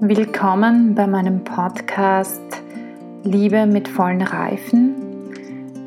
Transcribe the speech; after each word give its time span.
Willkommen 0.00 0.94
bei 0.94 1.08
meinem 1.08 1.42
Podcast 1.42 2.40
Liebe 3.24 3.66
mit 3.66 3.88
vollen 3.88 4.22
Reifen. 4.22 4.94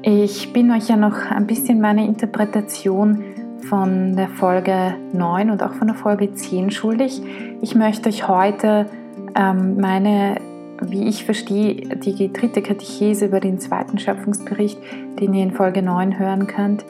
Ich 0.04 0.52
bin 0.52 0.70
euch 0.72 0.90
ja 0.90 0.98
noch 0.98 1.32
ein 1.32 1.48
bisschen 1.48 1.80
meine 1.80 2.06
Interpretation 2.06 3.24
von 3.70 4.18
der 4.18 4.28
Folge 4.28 4.96
9 5.14 5.50
und 5.50 5.64
auch 5.64 5.72
von 5.76 5.88
der 5.88 5.96
Folge 5.96 6.34
10 6.34 6.72
schuldig. 6.72 7.22
Ich 7.62 7.74
möchte 7.74 8.10
euch 8.10 8.28
heute 8.28 8.88
ähm, 9.34 9.80
meine, 9.80 10.42
wie 10.82 11.08
ich 11.08 11.24
verstehe, 11.24 11.76
die 11.76 12.34
dritte 12.34 12.62
Katechese 12.62 13.28
über 13.28 13.40
den 13.40 13.62
zweiten 13.62 13.98
Schöpfungsbericht, 13.98 14.78
den 15.22 15.34
ihr 15.34 15.44
in 15.44 15.52
Folge 15.52 15.82
9 15.82 16.20
hören 16.20 16.48
könnt, 16.48 16.84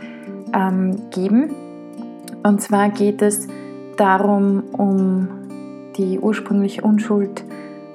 ähm, 0.56 0.96
geben. 1.12 1.54
Und 2.42 2.64
zwar 2.64 2.90
geht 2.90 3.22
es 3.22 3.48
darum, 3.96 4.64
um 4.72 5.41
die 5.98 6.20
ursprüngliche 6.20 6.82
Unschuld, 6.82 7.44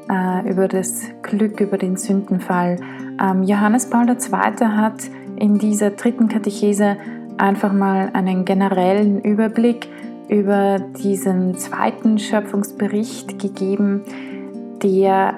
äh, 0.08 0.48
über 0.48 0.68
das 0.68 1.02
Glück, 1.22 1.60
über 1.60 1.78
den 1.78 1.96
Sündenfall. 1.96 2.78
Ähm, 3.22 3.42
Johannes 3.42 3.90
Paul 3.90 4.08
II. 4.08 4.66
hat 4.66 5.02
in 5.36 5.58
dieser 5.58 5.90
dritten 5.90 6.28
Katechese 6.28 6.96
einfach 7.38 7.72
mal 7.72 8.10
einen 8.12 8.44
generellen 8.44 9.20
Überblick 9.20 9.88
über 10.28 10.78
diesen 10.78 11.56
zweiten 11.56 12.18
Schöpfungsbericht 12.18 13.38
gegeben, 13.38 14.02
der 14.82 15.34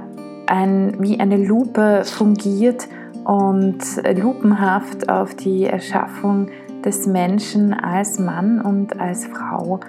ein, 0.46 0.96
wie 0.98 1.20
eine 1.20 1.36
Lupe 1.36 2.02
fungiert 2.04 2.88
und 3.24 3.78
lupenhaft 4.16 5.08
auf 5.10 5.34
die 5.34 5.64
Erschaffung 5.64 6.48
des 6.84 7.06
Menschen 7.06 7.74
als 7.74 8.18
Mann 8.18 8.60
und 8.60 8.98
als 8.98 9.26
Frau 9.26 9.80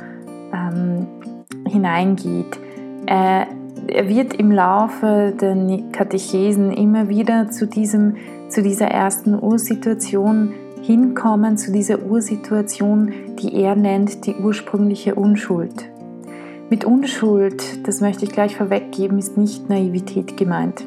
ähm, 0.51 1.07
hineingeht. 1.69 2.59
Äh, 3.05 3.45
er 3.87 4.07
wird 4.07 4.33
im 4.35 4.51
Laufe 4.51 5.33
der 5.39 5.55
Katechesen 5.91 6.71
immer 6.71 7.09
wieder 7.09 7.49
zu, 7.49 7.65
diesem, 7.65 8.17
zu 8.49 8.61
dieser 8.61 8.87
ersten 8.87 9.41
Ursituation 9.41 10.53
hinkommen, 10.81 11.57
zu 11.57 11.71
dieser 11.71 12.03
Ursituation, 12.03 13.11
die 13.39 13.55
er 13.61 13.75
nennt 13.75 14.25
die 14.25 14.35
ursprüngliche 14.35 15.15
Unschuld. 15.15 15.89
Mit 16.69 16.85
Unschuld, 16.85 17.87
das 17.87 17.99
möchte 17.99 18.25
ich 18.25 18.31
gleich 18.31 18.55
vorweggeben, 18.55 19.17
ist 19.17 19.37
nicht 19.37 19.69
Naivität 19.69 20.37
gemeint. 20.37 20.85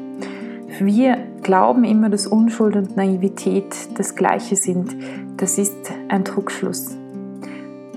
Wir 0.79 1.17
glauben 1.41 1.83
immer, 1.83 2.09
dass 2.09 2.25
Unschuld 2.25 2.75
und 2.75 2.95
Naivität 2.95 3.75
das 3.97 4.15
gleiche 4.15 4.55
sind. 4.55 4.95
Das 5.37 5.57
ist 5.57 5.91
ein 6.07 6.23
Trugschluss. 6.23 6.97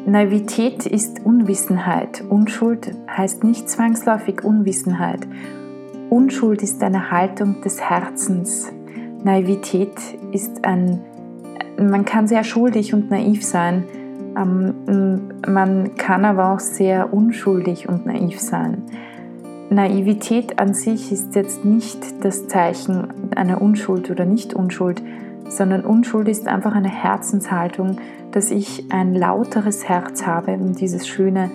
Naivität 0.06 0.86
ist 0.86 1.26
Unwissenheit. 1.26 2.22
Unschuld 2.28 2.92
heißt 3.10 3.42
nicht 3.42 3.68
zwangsläufig 3.68 4.44
Unwissenheit. 4.44 5.26
Unschuld 6.10 6.62
ist 6.62 6.80
eine 6.84 7.10
Haltung 7.10 7.60
des 7.62 7.80
Herzens. 7.80 8.72
Naivität 9.24 9.96
ist 10.30 10.64
ein, 10.64 11.00
man 11.76 12.04
kann 12.04 12.28
sehr 12.28 12.44
schuldig 12.44 12.94
und 12.94 13.10
naiv 13.10 13.44
sein. 13.44 13.82
Ähm, 14.36 15.32
man 15.44 15.96
kann 15.96 16.24
aber 16.24 16.52
auch 16.52 16.60
sehr 16.60 17.12
unschuldig 17.12 17.88
und 17.88 18.06
naiv 18.06 18.40
sein. 18.40 18.84
Naivität 19.70 20.60
an 20.60 20.72
sich 20.72 21.10
ist 21.10 21.34
jetzt 21.34 21.64
nicht 21.64 22.24
das 22.24 22.46
Zeichen 22.46 23.08
einer 23.34 23.60
Unschuld 23.60 24.08
oder 24.08 24.24
Nicht-Unschuld, 24.24 25.02
sondern 25.48 25.84
Unschuld 25.84 26.28
ist 26.28 26.46
einfach 26.46 26.76
eine 26.76 26.90
Herzenshaltung, 26.90 27.96
dass 28.36 28.50
ich 28.50 28.84
ein 28.90 29.14
lauteres 29.14 29.88
Herz 29.88 30.26
habe, 30.26 30.52
um 30.52 30.74
dieses 30.74 31.08
schöne, 31.08 31.50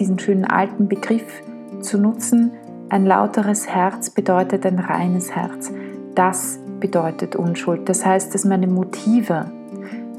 diesen 0.00 0.18
schönen 0.18 0.44
alten 0.44 0.88
Begriff 0.88 1.44
zu 1.80 1.96
nutzen. 1.96 2.50
Ein 2.88 3.06
lauteres 3.06 3.68
Herz 3.68 4.10
bedeutet 4.10 4.66
ein 4.66 4.80
reines 4.80 5.36
Herz. 5.36 5.72
Das 6.16 6.58
bedeutet 6.80 7.36
Unschuld. 7.36 7.88
Das 7.88 8.04
heißt, 8.04 8.34
dass 8.34 8.44
meine 8.44 8.66
Motive, 8.66 9.48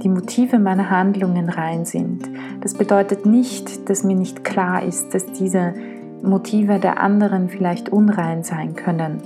die 0.01 0.07
Motive 0.07 0.57
meiner 0.57 0.89
Handlungen 0.89 1.49
rein 1.49 1.83
sind. 1.83 2.29
Das 2.61 2.73
bedeutet 2.73 3.25
nicht, 3.25 3.89
dass 3.89 4.05
mir 4.05 4.15
nicht 4.15 4.45
klar 4.45 4.83
ist, 4.83 5.13
dass 5.13 5.25
diese 5.33 5.73
Motive 6.23 6.79
der 6.79 7.01
anderen 7.01 7.49
vielleicht 7.49 7.89
unrein 7.89 8.41
sein 8.43 8.77
können. 8.77 9.21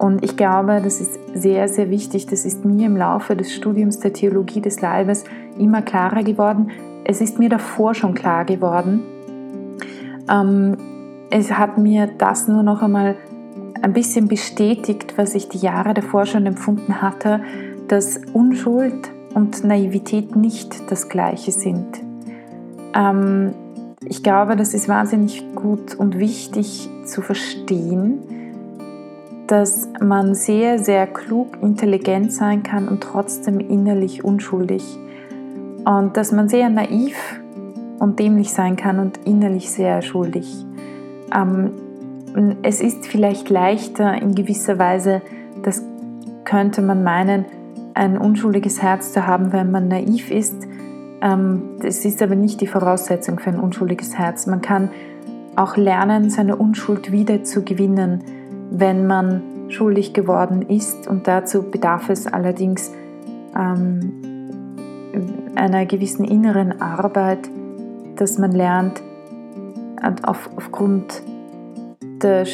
Und 0.00 0.24
ich 0.24 0.36
glaube, 0.36 0.80
das 0.82 1.00
ist 1.00 1.18
sehr, 1.34 1.68
sehr 1.68 1.90
wichtig. 1.90 2.26
Das 2.26 2.46
ist 2.46 2.64
mir 2.64 2.86
im 2.86 2.96
Laufe 2.96 3.36
des 3.36 3.54
Studiums 3.54 4.00
der 4.00 4.14
Theologie 4.14 4.62
des 4.62 4.80
Leibes 4.80 5.24
immer 5.60 5.82
klarer 5.82 6.22
geworden. 6.22 6.70
Es 7.04 7.20
ist 7.20 7.38
mir 7.38 7.48
davor 7.48 7.94
schon 7.94 8.14
klar 8.14 8.44
geworden. 8.44 9.02
Ähm, 10.30 10.76
es 11.30 11.52
hat 11.52 11.78
mir 11.78 12.08
das 12.18 12.48
nur 12.48 12.62
noch 12.62 12.82
einmal 12.82 13.16
ein 13.82 13.92
bisschen 13.92 14.28
bestätigt, 14.28 15.14
was 15.16 15.34
ich 15.34 15.48
die 15.48 15.58
Jahre 15.58 15.94
davor 15.94 16.26
schon 16.26 16.46
empfunden 16.46 17.00
hatte, 17.00 17.40
dass 17.88 18.20
Unschuld 18.32 19.10
und 19.34 19.64
Naivität 19.64 20.36
nicht 20.36 20.90
das 20.90 21.08
gleiche 21.08 21.52
sind. 21.52 22.00
Ähm, 22.94 23.52
ich 24.04 24.22
glaube, 24.22 24.56
das 24.56 24.74
ist 24.74 24.88
wahnsinnig 24.88 25.44
gut 25.54 25.94
und 25.94 26.18
wichtig 26.18 26.88
zu 27.04 27.22
verstehen 27.22 28.22
dass 29.50 29.88
man 30.00 30.36
sehr, 30.36 30.78
sehr 30.78 31.08
klug, 31.08 31.58
intelligent 31.60 32.32
sein 32.32 32.62
kann 32.62 32.86
und 32.86 33.02
trotzdem 33.02 33.58
innerlich 33.58 34.22
unschuldig. 34.22 34.84
Und 35.84 36.16
dass 36.16 36.32
man 36.32 36.48
sehr 36.48 36.68
naiv 36.68 37.40
und 37.98 38.18
dämlich 38.18 38.52
sein 38.52 38.76
kann 38.76 38.98
und 38.98 39.18
innerlich 39.24 39.70
sehr 39.70 40.02
schuldig. 40.02 40.64
Ähm, 41.34 41.72
es 42.62 42.80
ist 42.80 43.06
vielleicht 43.06 43.50
leichter 43.50 44.20
in 44.20 44.34
gewisser 44.34 44.78
Weise, 44.78 45.22
das 45.62 45.82
könnte 46.44 46.82
man 46.82 47.02
meinen, 47.02 47.44
ein 47.94 48.16
unschuldiges 48.16 48.82
Herz 48.82 49.12
zu 49.12 49.26
haben, 49.26 49.52
wenn 49.52 49.70
man 49.70 49.88
naiv 49.88 50.30
ist. 50.30 50.54
Ähm, 51.20 51.76
das 51.80 52.04
ist 52.04 52.22
aber 52.22 52.36
nicht 52.36 52.60
die 52.60 52.66
Voraussetzung 52.66 53.38
für 53.38 53.50
ein 53.50 53.58
unschuldiges 53.58 54.16
Herz. 54.16 54.46
Man 54.46 54.60
kann 54.60 54.90
auch 55.56 55.76
lernen, 55.76 56.30
seine 56.30 56.56
Unschuld 56.56 57.10
wieder 57.12 57.42
zu 57.42 57.64
gewinnen 57.64 58.22
wenn 58.70 59.06
man 59.06 59.42
schuldig 59.68 60.14
geworden 60.14 60.62
ist. 60.62 61.06
Und 61.06 61.26
dazu 61.26 61.62
bedarf 61.62 62.08
es 62.08 62.26
allerdings 62.26 62.92
ähm, 63.56 64.19
einer 65.54 65.86
gewissen 65.86 66.24
inneren 66.24 66.80
Arbeit, 66.80 67.48
dass 68.16 68.38
man 68.38 68.52
lernt, 68.52 69.02
auf, 70.22 70.50
aufgrund 70.56 71.22
der, 72.22 72.46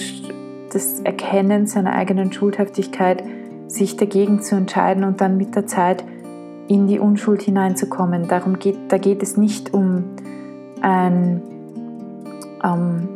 des 0.73 1.01
Erkennens 1.05 1.73
seiner 1.73 1.93
eigenen 1.93 2.33
Schuldhaftigkeit 2.33 3.23
sich 3.69 3.97
dagegen 3.97 4.43
zu 4.43 4.57
entscheiden 4.57 5.05
und 5.05 5.21
dann 5.21 5.37
mit 5.37 5.55
der 5.55 5.67
Zeit 5.67 6.05
in 6.69 6.87
die 6.87 6.99
Unschuld 6.99 7.43
hineinzukommen. 7.43 8.29
Darum 8.29 8.59
geht, 8.59 8.77
da 8.89 8.99
geht 8.99 9.23
es 9.23 9.37
nicht 9.37 9.73
um 9.73 10.05
ein 10.83 11.43
ähm, 12.63 13.09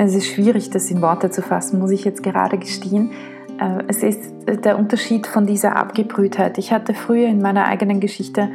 es 0.00 0.14
ist 0.14 0.26
schwierig, 0.26 0.70
das 0.70 0.90
in 0.90 1.02
Worte 1.02 1.28
zu 1.30 1.42
fassen, 1.42 1.80
muss 1.80 1.90
ich 1.90 2.04
jetzt 2.04 2.22
gerade 2.22 2.56
gestehen. 2.56 3.10
Äh, 3.58 3.84
es 3.88 4.02
ist 4.02 4.32
der 4.46 4.78
Unterschied 4.78 5.26
von 5.26 5.46
dieser 5.46 5.76
Abgebrühtheit. 5.76 6.58
Ich 6.58 6.72
hatte 6.72 6.94
früher 6.94 7.28
in 7.28 7.40
meiner 7.40 7.66
eigenen 7.66 8.00
Geschichte, 8.00 8.48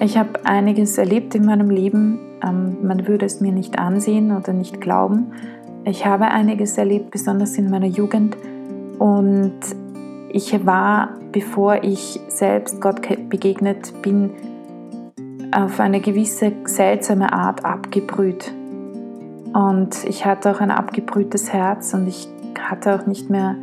ich 0.00 0.18
habe 0.18 0.44
einiges 0.44 0.98
erlebt 0.98 1.34
in 1.34 1.46
meinem 1.46 1.70
Leben. 1.70 2.18
Ähm, 2.42 2.76
man 2.82 3.06
würde 3.06 3.24
es 3.24 3.40
mir 3.40 3.52
nicht 3.52 3.78
ansehen 3.78 4.36
oder 4.36 4.52
nicht 4.52 4.80
glauben. 4.80 5.32
Ich 5.84 6.04
habe 6.04 6.26
einiges 6.26 6.76
erlebt, 6.76 7.10
besonders 7.10 7.56
in 7.56 7.70
meiner 7.70 7.86
Jugend. 7.86 8.36
Und 8.98 9.60
ich 10.28 10.66
war, 10.66 11.14
bevor 11.32 11.82
ich 11.82 12.20
selbst 12.28 12.80
Gott 12.80 13.00
begegnet 13.30 14.02
bin, 14.02 14.30
auf 15.52 15.80
eine 15.80 16.00
gewisse 16.00 16.52
seltsame 16.64 17.32
Art 17.32 17.64
abgebrüht. 17.64 18.52
Und 19.54 20.04
ich 20.04 20.26
hatte 20.26 20.50
auch 20.50 20.60
ein 20.60 20.70
abgebrühtes 20.70 21.52
Herz 21.52 21.94
und 21.94 22.06
ich 22.06 22.28
hatte 22.58 22.94
auch 22.94 23.06
nicht 23.06 23.30
mehr 23.30 23.56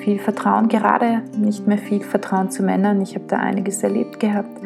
viel 0.00 0.18
Vertrauen, 0.18 0.68
gerade 0.68 1.22
nicht 1.36 1.66
mehr 1.66 1.78
viel 1.78 2.02
Vertrauen 2.02 2.50
zu 2.50 2.62
Männern. 2.62 3.00
Ich 3.00 3.14
habe 3.14 3.24
da 3.26 3.36
einiges 3.36 3.82
erlebt 3.82 4.20
gehabt 4.20 4.60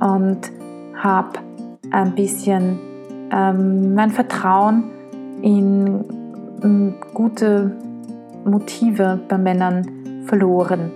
und 0.00 0.50
habe 0.94 1.38
ein 1.90 2.14
bisschen 2.14 2.78
ähm, 3.30 3.94
mein 3.94 4.10
Vertrauen 4.10 4.84
in, 5.42 6.04
in 6.62 6.94
gute 7.14 7.76
Motive 8.44 9.20
bei 9.28 9.38
Männern 9.38 10.24
verloren, 10.26 10.92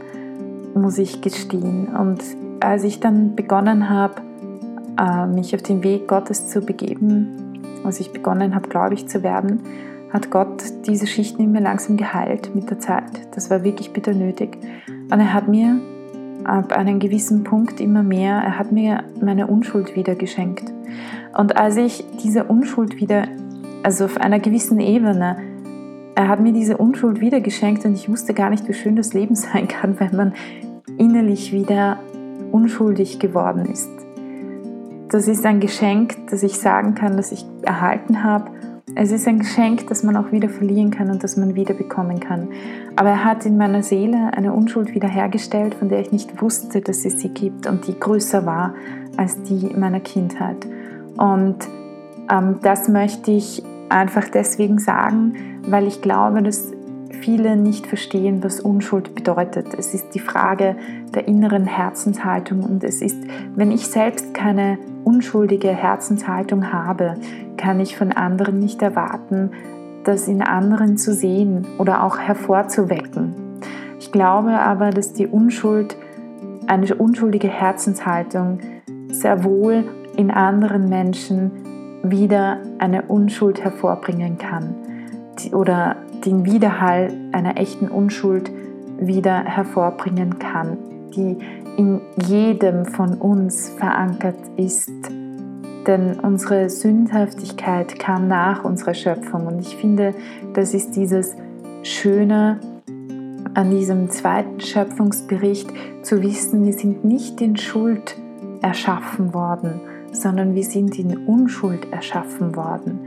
muss 0.75 0.99
ich 0.99 1.21
gestehen. 1.21 1.89
Und 1.97 2.23
als 2.61 2.85
ich 2.85 3.01
dann 3.01 3.37
begonnen 3.37 3.89
habe, 3.89 4.15
äh, 4.99 5.27
mich 5.27 5.55
auf 5.55 5.63
den 5.63 5.83
Weg 5.83 6.09
Gottes 6.09 6.49
zu 6.49 6.61
begeben, 6.61 7.63
als 7.85 8.01
ich 8.01 8.13
begonnen 8.13 8.55
habe, 8.55 8.69
gläubig 8.69 9.09
zu 9.09 9.23
werden, 9.23 9.61
hat 10.13 10.31
Gott 10.31 10.63
diese 10.87 11.07
Schichten 11.07 11.43
in 11.43 11.53
mir 11.53 11.61
langsam 11.61 11.97
geheilt 11.97 12.55
mit 12.55 12.71
der 12.71 12.79
Zeit. 12.79 13.35
Das 13.35 13.51
war 13.51 13.65
wirklich 13.65 13.93
bitter 13.93 14.15
nötig. 14.15 14.59
Und 15.11 15.21
er 15.21 15.33
hat 15.33 15.49
mir 15.49 15.81
ab 16.45 16.73
einem 16.73 16.99
gewissen 17.01 17.45
Punkt 17.45 17.81
immer 17.81 18.03
mehr, 18.03 18.35
er 18.35 18.59
hat 18.59 18.73
mir 18.73 19.05
meine 19.21 19.47
Unschuld 19.47 19.97
wieder 19.97 20.15
geschenkt. 20.15 20.73
Und 21.37 21.57
als 21.57 21.77
ich 21.77 22.05
diese 22.23 22.45
Unschuld 22.45 23.01
wieder 23.01 23.25
also 23.87 24.05
auf 24.07 24.17
einer 24.17 24.41
gewissen 24.41 24.81
Ebene. 24.81 25.37
Er 26.17 26.27
hat 26.27 26.41
mir 26.41 26.53
diese 26.53 26.77
Unschuld 26.77 27.21
wieder 27.21 27.41
geschenkt 27.41 27.85
und 27.85 27.95
ich 27.95 28.09
wusste 28.09 28.35
gar 28.35 28.51
nicht, 28.51 28.67
wie 28.67 28.75
schön 28.75 28.97
das 28.97 29.15
Leben 29.15 29.35
sein 29.37 29.69
kann, 29.69 30.01
wenn 30.01 30.17
man 30.17 30.35
innerlich 30.99 31.53
wieder 31.53 32.01
unschuldig 32.51 33.21
geworden 33.21 33.65
ist. 33.67 33.89
Das 35.09 35.29
ist 35.29 35.47
ein 35.47 35.61
Geschenk, 35.61 36.17
das 36.31 36.43
ich 36.43 36.59
sagen 36.59 36.97
kann, 36.97 37.17
dass 37.17 37.31
ich 37.31 37.47
erhalten 37.63 38.25
habe. 38.25 38.51
Es 38.99 39.13
ist 39.13 39.29
ein 39.29 39.41
Geschenk, 39.41 39.89
das 39.89 40.03
man 40.03 40.17
auch 40.17 40.33
wieder 40.33 40.49
verlieren 40.49 40.91
kann 40.91 41.11
und 41.11 41.23
das 41.23 41.37
man 41.37 41.55
wieder 41.55 41.75
bekommen 41.75 42.19
kann. 42.19 42.49
Aber 42.97 43.11
er 43.11 43.25
hat 43.25 43.45
in 43.45 43.59
meiner 43.59 43.83
Seele 43.83 44.31
eine 44.33 44.55
Unschuld 44.55 44.95
wiederhergestellt, 44.95 45.75
von 45.75 45.91
der 45.91 46.01
ich 46.01 46.13
nicht 46.13 46.41
wusste, 46.41 46.81
dass 46.81 47.05
es 47.05 47.21
sie 47.21 47.29
gibt 47.29 47.67
und 47.67 47.87
die 47.87 48.01
größer 48.01 48.47
war 48.47 48.75
als 49.19 49.43
die 49.43 49.71
meiner 49.77 50.01
Kindheit. 50.01 50.67
Und 51.19 51.57
ähm, 52.31 52.57
das 52.63 52.89
möchte 52.89 53.33
ich 53.33 53.63
einfach 53.91 54.31
deswegen 54.31 54.79
sagen, 54.79 55.61
weil 55.69 55.87
ich 55.87 56.01
glaube, 56.01 56.43
dass 56.43 56.73
viele 57.21 57.57
nicht 57.57 57.87
verstehen, 57.87 58.43
was 58.43 58.61
Unschuld 58.61 59.15
bedeutet. 59.15 59.75
Es 59.75 59.95
ist 59.95 60.15
die 60.15 60.21
Frage 60.21 60.77
der 61.15 61.27
inneren 61.29 61.67
Herzenshaltung 61.67 62.63
und 62.63 62.85
es 62.85 63.03
ist, 63.03 63.17
wenn 63.55 63.71
ich 63.71 63.87
selbst 63.87 64.35
keine 64.35 64.79
unschuldige 65.05 65.69
Herzenshaltung 65.69 66.73
habe, 66.73 67.15
kann 67.57 67.81
ich 67.81 67.97
von 67.97 68.13
anderen 68.13 68.59
nicht 68.59 68.83
erwarten, 68.83 69.51
das 70.05 70.29
in 70.29 70.43
anderen 70.43 70.97
zu 70.97 71.13
sehen 71.13 71.67
oder 71.79 72.05
auch 72.05 72.19
hervorzuwecken. 72.19 73.35
Ich 73.99 74.13
glaube 74.13 74.53
aber, 74.59 74.91
dass 74.91 75.13
die 75.13 75.27
Unschuld, 75.27 75.97
eine 76.67 76.95
unschuldige 76.95 77.49
Herzenshaltung 77.49 78.61
sehr 79.11 79.45
wohl 79.45 79.85
in 80.17 80.31
anderen 80.31 80.89
Menschen 80.89 81.51
wieder 82.03 82.59
eine 82.79 83.03
Unschuld 83.03 83.63
hervorbringen 83.63 84.39
kann 84.39 84.75
oder 85.53 85.97
den 86.27 86.45
Widerhall 86.45 87.13
einer 87.33 87.57
echten 87.57 87.89
Unschuld 87.89 88.51
wieder 88.99 89.45
hervorbringen 89.45 90.39
kann, 90.39 90.77
die 91.15 91.39
in 91.77 92.01
jedem 92.27 92.85
von 92.85 93.15
uns 93.15 93.71
verankert 93.71 94.39
ist. 94.57 94.91
Denn 95.87 96.19
unsere 96.21 96.69
Sündhaftigkeit 96.69 97.99
kam 97.99 98.27
nach 98.27 98.65
unserer 98.65 98.95
Schöpfung 98.95 99.47
und 99.47 99.61
ich 99.61 99.77
finde, 99.77 100.15
das 100.55 100.75
ist 100.75 100.97
dieses 100.97 101.37
Schöne 101.83 102.59
an 103.55 103.71
diesem 103.71 104.11
zweiten 104.11 104.61
Schöpfungsbericht 104.61 105.71
zu 106.03 106.21
wissen, 106.23 106.65
wir 106.65 106.73
sind 106.73 107.05
nicht 107.05 107.41
in 107.41 107.57
Schuld 107.57 108.17
erschaffen 108.61 109.33
worden, 109.33 109.81
sondern 110.13 110.55
wir 110.55 110.65
sind 110.65 110.99
in 110.99 111.27
Unschuld 111.27 111.93
erschaffen 111.93 112.57
worden. 112.57 113.01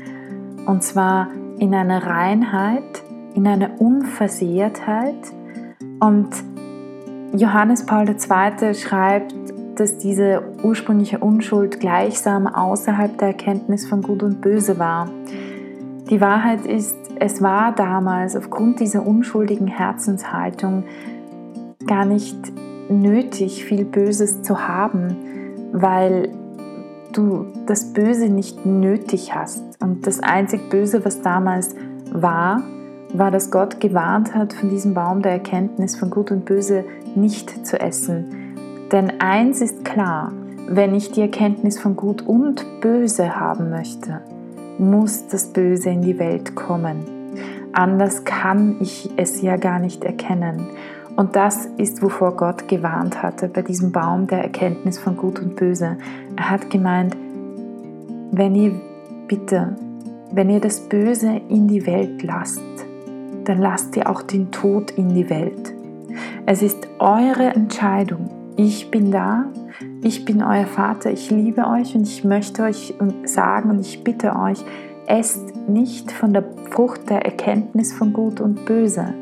Und 0.66 0.84
zwar 0.84 1.28
in 1.60 1.74
einer 1.76 2.06
Reinheit, 2.06 3.04
in 3.36 3.46
einer 3.48 3.80
Unversehrtheit. 3.80 5.34
Und 6.00 6.30
Johannes 7.34 7.86
Paul 7.86 8.08
II. 8.10 8.74
schreibt, 8.74 9.36
dass 9.76 9.98
diese 9.98 10.42
ursprüngliche 10.64 11.20
Unschuld 11.20 11.80
gleichsam 11.80 12.48
außerhalb 12.48 13.18
der 13.18 13.30
Erkenntnis 13.30 13.88
von 13.88 14.02
Gut 14.02 14.24
und 14.24 14.42
Böse 14.42 14.80
war. 14.80 15.10
Die 16.10 16.20
Wahrheit 16.20 16.66
ist, 16.66 16.98
es 17.20 17.42
war 17.42 17.74
damals 17.74 18.36
aufgrund 18.36 18.80
dieser 18.80 19.06
unschuldigen 19.06 19.68
Herzenshaltung 19.68 20.84
gar 21.86 22.06
nicht 22.06 22.38
nötig, 22.90 23.64
viel 23.64 23.86
Böses 23.86 24.42
zu 24.42 24.68
haben, 24.68 25.16
weil 25.72 26.30
du 27.20 27.48
das 27.66 27.94
Böse 27.94 28.30
nicht 28.30 28.66
nötig 28.66 29.36
hast. 29.36 29.62
Und 29.82 30.08
das 30.08 30.20
einzig 30.22 30.70
Böse, 30.70 31.04
was 31.06 31.22
damals 31.22 31.76
war, 32.12 32.64
war, 33.14 33.32
dass 33.32 33.52
Gott 33.52 33.80
gewarnt 33.80 34.36
hat, 34.36 34.54
von 34.54 34.70
diesem 34.70 34.94
Baum 34.94 35.22
der 35.22 35.34
Erkenntnis 35.34 35.96
von 35.96 36.10
Gut 36.10 36.32
und 36.32 36.46
Böse 36.46 36.86
nicht 37.16 37.66
zu 37.66 37.80
essen. 37.80 38.56
Denn 38.92 39.20
eins 39.20 39.62
ist 39.62 39.84
klar, 39.84 40.32
wenn 40.68 40.96
ich 40.96 41.12
die 41.12 41.22
Erkenntnis 41.22 41.80
von 41.80 41.96
Gut 41.96 42.26
und 42.28 42.66
Böse 42.82 43.40
haben 43.40 43.70
möchte, 43.70 44.22
muss 44.78 45.28
das 45.28 45.48
Böse 45.48 45.90
in 45.90 46.02
die 46.02 46.20
Welt 46.20 46.56
kommen. 46.56 47.06
Anders 47.74 48.24
kann 48.24 48.78
ich 48.80 49.10
es 49.18 49.42
ja 49.42 49.58
gar 49.58 49.80
nicht 49.80 50.04
erkennen. 50.04 50.68
Und 51.20 51.36
das 51.36 51.66
ist, 51.76 52.02
wovor 52.02 52.38
Gott 52.38 52.70
gewarnt 52.70 53.22
hatte 53.22 53.50
bei 53.50 53.62
diesem 53.62 53.92
Baum 53.92 54.28
der 54.28 54.42
Erkenntnis 54.42 54.98
von 54.98 55.18
Gut 55.18 55.42
und 55.42 55.58
Böse. 55.58 55.98
Er 56.38 56.50
hat 56.50 56.70
gemeint, 56.70 57.18
wenn 58.32 58.56
ihr 58.56 58.72
bitte, 59.28 59.76
wenn 60.32 60.50
ihr 60.50 60.62
das 60.62 60.80
Böse 60.88 61.42
in 61.50 61.68
die 61.68 61.86
Welt 61.86 62.24
lasst, 62.24 62.62
dann 63.44 63.58
lasst 63.58 63.98
ihr 63.98 64.10
auch 64.10 64.22
den 64.22 64.50
Tod 64.52 64.92
in 64.92 65.14
die 65.14 65.30
Welt. 65.30 65.74
Es 66.46 66.62
ist 66.62 66.88
eure 67.00 67.48
Entscheidung. 67.48 68.30
Ich 68.56 68.90
bin 68.90 69.12
da, 69.12 69.48
ich 70.02 70.24
bin 70.24 70.42
euer 70.42 70.68
Vater, 70.68 71.12
ich 71.12 71.30
liebe 71.30 71.68
euch 71.68 71.96
und 71.96 72.04
ich 72.04 72.24
möchte 72.24 72.64
euch 72.64 72.94
sagen 73.26 73.72
und 73.72 73.82
ich 73.82 74.06
bitte 74.06 74.38
euch, 74.38 74.64
esst 75.06 75.68
nicht 75.68 76.14
von 76.14 76.32
der 76.32 76.46
Frucht 76.72 77.10
der 77.10 77.26
Erkenntnis 77.26 77.92
von 77.92 78.14
Gut 78.14 78.40
und 78.40 78.64
Böse, 78.64 79.14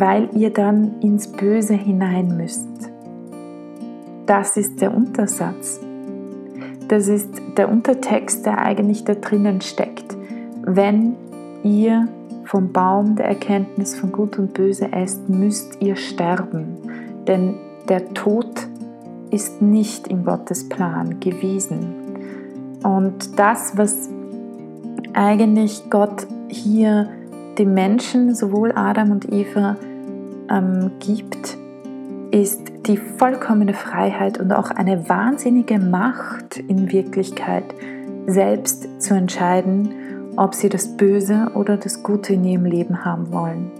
weil 0.00 0.28
ihr 0.36 0.50
dann 0.50 1.00
ins 1.00 1.28
Böse 1.28 1.74
hinein 1.74 2.36
müsst. 2.36 2.68
Das 4.26 4.56
ist 4.56 4.80
der 4.80 4.94
Untersatz. 4.94 5.80
Das 6.88 7.08
ist 7.08 7.30
der 7.56 7.70
Untertext, 7.70 8.44
der 8.46 8.58
eigentlich 8.58 9.04
da 9.04 9.14
drinnen 9.14 9.60
steckt. 9.60 10.16
Wenn 10.62 11.16
ihr 11.62 12.08
vom 12.44 12.72
Baum 12.72 13.16
der 13.16 13.26
Erkenntnis 13.26 13.94
von 13.94 14.12
Gut 14.12 14.38
und 14.38 14.52
Böse 14.54 14.92
esst, 14.92 15.28
müsst 15.28 15.80
ihr 15.80 15.96
sterben. 15.96 16.76
Denn 17.26 17.54
der 17.88 18.12
Tod 18.14 18.68
ist 19.30 19.62
nicht 19.62 20.08
in 20.08 20.24
Gottes 20.24 20.68
Plan 20.68 21.20
gewesen. 21.20 21.94
Und 22.82 23.38
das, 23.38 23.76
was 23.76 24.10
eigentlich 25.14 25.84
Gott 25.90 26.26
hier 26.48 27.08
dem 27.58 27.74
Menschen, 27.74 28.34
sowohl 28.34 28.72
Adam 28.74 29.10
und 29.10 29.32
Eva, 29.32 29.76
ähm, 30.50 30.92
gibt, 31.00 31.56
ist 32.30 32.60
die 32.86 32.96
vollkommene 32.96 33.74
Freiheit 33.74 34.40
und 34.40 34.52
auch 34.52 34.70
eine 34.70 35.08
wahnsinnige 35.08 35.78
Macht 35.78 36.58
in 36.58 36.90
Wirklichkeit, 36.90 37.64
selbst 38.26 39.00
zu 39.00 39.14
entscheiden, 39.14 39.88
ob 40.36 40.54
sie 40.54 40.68
das 40.68 40.96
Böse 40.96 41.52
oder 41.54 41.76
das 41.76 42.02
Gute 42.02 42.34
in 42.34 42.44
ihrem 42.44 42.64
Leben 42.64 43.04
haben 43.04 43.32
wollen. 43.32 43.70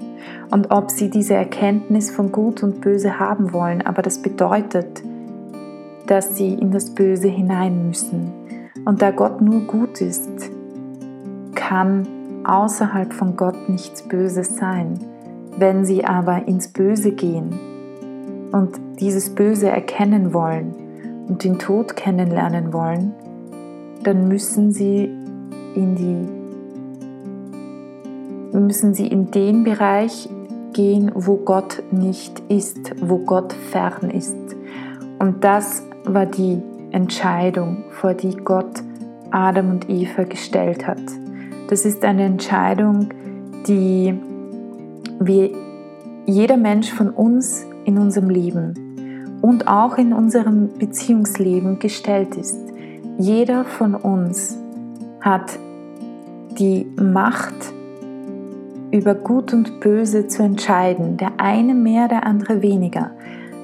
Und 0.50 0.71
ob 0.71 0.90
sie 0.90 1.11
diese 1.11 1.35
Erkenntnis 1.35 2.11
von 2.11 2.31
Gut 2.31 2.62
und 2.62 2.81
Böse 2.81 3.19
haben 3.19 3.52
wollen, 3.52 3.83
aber 3.83 4.02
das 4.02 4.23
bedeutet, 4.23 5.02
dass 6.07 6.37
sie 6.37 6.54
in 6.54 6.71
das 6.71 6.90
Böse 6.90 7.28
hinein 7.28 7.88
müssen. 7.88 8.33
Und 8.85 9.02
da 9.02 9.11
Gott 9.11 9.40
nur 9.40 9.62
gut 9.62 10.00
ist, 10.00 10.50
kann 11.54 12.07
außerhalb 12.45 13.13
von 13.13 13.37
Gott 13.37 13.69
nichts 13.69 14.03
Böses 14.03 14.57
sein. 14.57 14.99
Wenn 15.57 15.85
sie 15.85 16.05
aber 16.05 16.47
ins 16.47 16.69
Böse 16.69 17.13
gehen 17.13 17.59
und 18.53 18.81
dieses 19.01 19.35
Böse 19.35 19.69
erkennen 19.69 20.33
wollen 20.33 20.75
und 21.29 21.45
den 21.45 21.59
Tod 21.59 21.97
kennenlernen 21.97 22.73
wollen, 22.73 23.13
dann 24.03 24.29
müssen 24.29 24.73
sie 24.73 25.05
in 25.75 25.95
die 25.97 26.45
müssen 28.59 28.95
sie 28.95 29.09
in 29.09 29.33
den 29.33 29.65
Bereich 29.65 30.29
gehen, 30.73 31.11
wo 31.15 31.37
Gott 31.37 31.83
nicht 31.91 32.41
ist, 32.49 32.93
wo 33.01 33.19
Gott 33.19 33.53
fern 33.53 34.11
ist. 34.11 34.37
Und 35.19 35.43
das 35.43 35.83
war 36.05 36.27
die 36.27 36.63
Entscheidung, 36.93 37.85
vor 37.91 38.15
die 38.15 38.37
Gott 38.37 38.83
Adam 39.31 39.71
und 39.71 39.91
Eva 39.91 40.23
gestellt 40.23 40.87
hat. 40.87 41.01
Das 41.68 41.85
ist 41.85 42.04
eine 42.04 42.25
Entscheidung, 42.25 43.09
die 43.66 44.14
wir, 45.21 45.50
jeder 46.26 46.56
Mensch 46.56 46.92
von 46.92 47.11
uns 47.11 47.66
in 47.85 47.99
unserem 47.99 48.30
Leben 48.30 49.38
und 49.42 49.68
auch 49.68 49.99
in 49.99 50.12
unserem 50.12 50.71
Beziehungsleben 50.78 51.78
gestellt 51.78 52.37
ist. 52.37 52.59
Jeder 53.18 53.64
von 53.64 53.94
uns 53.94 54.59
hat 55.21 55.59
die 56.59 56.87
Macht, 57.00 57.54
über 58.90 59.14
Gut 59.14 59.52
und 59.52 59.80
Böse 59.80 60.28
zu 60.28 60.42
entscheiden, 60.44 61.16
der 61.16 61.33
eine 61.38 61.75
mehr, 61.75 62.06
der 62.06 62.26
andere 62.26 62.62
weniger. 62.62 63.11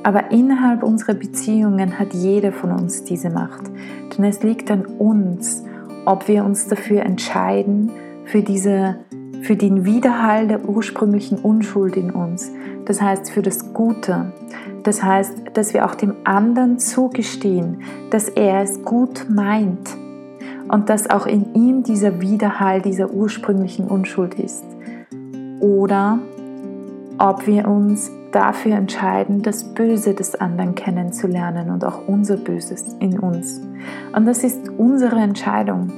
Aber 0.02 0.32
innerhalb 0.32 0.82
unserer 0.82 1.14
Beziehungen 1.14 1.98
hat 1.98 2.14
jeder 2.14 2.52
von 2.52 2.72
uns 2.72 3.04
diese 3.04 3.30
Macht. 3.30 3.70
Denn 4.16 4.24
es 4.24 4.42
liegt 4.42 4.70
an 4.70 4.86
uns, 4.86 5.62
ob 6.04 6.28
wir 6.28 6.44
uns 6.44 6.68
dafür 6.68 7.02
entscheiden, 7.02 7.90
für, 8.24 8.42
diese, 8.42 8.96
für 9.42 9.56
den 9.56 9.84
Widerhall 9.84 10.46
der 10.46 10.68
ursprünglichen 10.68 11.38
Unschuld 11.38 11.96
in 11.96 12.10
uns. 12.10 12.50
Das 12.84 13.00
heißt, 13.00 13.30
für 13.30 13.42
das 13.42 13.72
Gute. 13.72 14.32
Das 14.82 15.02
heißt, 15.02 15.34
dass 15.54 15.74
wir 15.74 15.84
auch 15.84 15.94
dem 15.94 16.14
anderen 16.24 16.78
zugestehen, 16.78 17.82
dass 18.10 18.28
er 18.28 18.62
es 18.62 18.82
gut 18.82 19.26
meint 19.28 19.96
und 20.68 20.88
dass 20.88 21.10
auch 21.10 21.26
in 21.26 21.54
ihm 21.54 21.82
dieser 21.82 22.20
Widerhall 22.20 22.80
dieser 22.80 23.10
ursprünglichen 23.10 23.88
Unschuld 23.88 24.34
ist. 24.34 24.64
Oder 25.60 26.20
ob 27.18 27.46
wir 27.46 27.68
uns 27.68 28.10
dafür 28.32 28.76
entscheiden, 28.76 29.42
das 29.42 29.74
Böse 29.74 30.14
des 30.14 30.34
anderen 30.34 30.74
kennenzulernen 30.74 31.70
und 31.70 31.84
auch 31.84 32.06
unser 32.06 32.36
Böses 32.36 32.96
in 33.00 33.18
uns. 33.18 33.60
Und 34.14 34.26
das 34.26 34.44
ist 34.44 34.68
unsere 34.68 35.16
Entscheidung. 35.16 35.90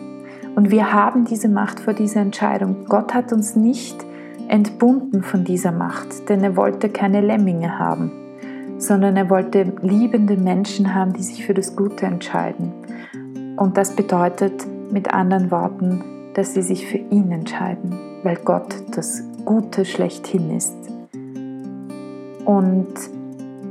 Und 0.54 0.70
wir 0.70 0.92
haben 0.92 1.24
diese 1.24 1.48
Macht 1.48 1.80
vor 1.80 1.94
dieser 1.94 2.20
Entscheidung. 2.20 2.84
Gott 2.86 3.14
hat 3.14 3.32
uns 3.32 3.56
nicht 3.56 4.04
entbunden 4.48 5.22
von 5.22 5.44
dieser 5.44 5.72
Macht, 5.72 6.28
denn 6.28 6.42
er 6.44 6.56
wollte 6.56 6.88
keine 6.88 7.20
Lemminge 7.20 7.78
haben, 7.78 8.12
sondern 8.78 9.16
er 9.16 9.30
wollte 9.30 9.72
liebende 9.80 10.36
Menschen 10.36 10.94
haben, 10.94 11.12
die 11.12 11.22
sich 11.22 11.46
für 11.46 11.54
das 11.54 11.74
Gute 11.74 12.06
entscheiden. 12.06 12.72
Und 13.56 13.76
das 13.76 13.94
bedeutet 13.96 14.66
mit 14.90 15.12
anderen 15.14 15.50
Worten, 15.50 16.04
dass 16.34 16.54
sie 16.54 16.62
sich 16.62 16.86
für 16.86 16.98
ihn 16.98 17.30
entscheiden, 17.30 17.98
weil 18.22 18.36
Gott 18.36 18.74
das 18.94 19.22
Gute 19.44 19.84
schlechthin 19.84 20.54
ist. 20.54 20.91
Und 22.44 22.88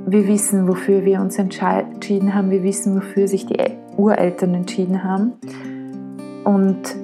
wir 0.06 0.28
wissen, 0.28 0.68
wofür 0.68 1.06
wir 1.06 1.22
uns 1.22 1.38
entschieden 1.38 2.34
haben. 2.34 2.50
Wir 2.50 2.64
wissen, 2.64 2.96
wofür 2.96 3.28
sich 3.28 3.46
die 3.46 3.58
Ureltern 3.98 4.54
entschieden 4.54 5.04
haben. 5.04 5.34
Und 6.44 6.96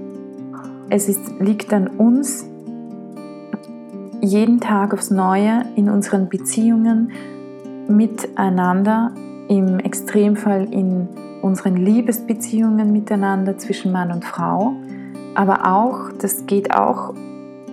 es 0.90 1.10
ist, 1.10 1.40
liegt 1.40 1.74
an 1.74 1.88
uns, 1.88 2.46
jeden 4.22 4.60
Tag 4.60 4.94
aufs 4.94 5.12
Neue 5.12 5.66
in 5.76 5.90
unseren 5.90 6.28
Beziehungen 6.30 7.12
miteinander, 7.88 9.12
im 9.48 9.80
Extremfall 9.80 10.68
in 10.74 11.08
unseren 11.42 11.78
Liebesbeziehungen 11.78 12.92
miteinander 12.92 13.58
zwischen 13.58 13.92
Mann 13.92 14.12
und 14.12 14.26
Frau, 14.26 14.74
aber 15.36 15.72
auch, 15.72 16.12
das 16.20 16.46
geht 16.48 16.74
auch 16.74 17.14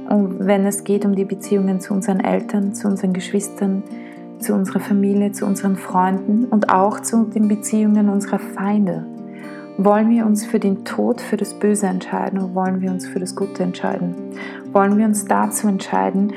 wenn 0.08 0.66
es 0.66 0.84
geht 0.84 1.04
um 1.04 1.14
die 1.14 1.24
Beziehungen 1.24 1.80
zu 1.80 1.94
unseren 1.94 2.20
Eltern, 2.20 2.74
zu 2.74 2.88
unseren 2.88 3.12
Geschwistern, 3.12 3.82
zu 4.38 4.54
unserer 4.54 4.80
Familie, 4.80 5.32
zu 5.32 5.46
unseren 5.46 5.76
Freunden 5.76 6.44
und 6.46 6.70
auch 6.70 7.00
zu 7.00 7.24
den 7.24 7.48
Beziehungen 7.48 8.08
unserer 8.08 8.38
Feinde. 8.38 9.06
Wollen 9.76 10.10
wir 10.10 10.24
uns 10.24 10.44
für 10.44 10.60
den 10.60 10.84
Tod, 10.84 11.20
für 11.20 11.36
das 11.36 11.54
Böse 11.54 11.86
entscheiden 11.86 12.38
oder 12.38 12.54
wollen 12.54 12.80
wir 12.80 12.90
uns 12.90 13.08
für 13.08 13.18
das 13.18 13.34
Gute 13.34 13.64
entscheiden? 13.64 14.14
Wollen 14.72 14.96
wir 14.98 15.06
uns 15.06 15.24
dazu 15.24 15.66
entscheiden, 15.66 16.32